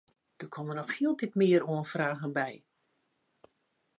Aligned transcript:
Der 0.39 0.47
komme 0.55 0.73
noch 0.79 0.93
hieltyd 0.99 1.35
mear 1.41 1.67
oanfragen 1.73 2.33
by. 2.39 2.49